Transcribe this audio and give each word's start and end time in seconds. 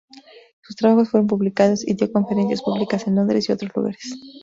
Sus 0.63 0.75
trabajos 0.77 1.11
fueron 1.11 1.27
publicados, 1.27 1.87
y 1.87 1.93
dio 1.93 2.11
conferencias 2.11 2.63
públicas 2.63 3.05
en 3.05 3.13
Londres 3.13 3.47
y 3.47 3.51
otros 3.51 3.71
lugares. 3.75 4.15